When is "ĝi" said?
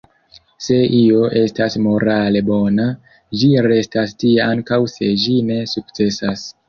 3.43-3.51, 5.27-5.37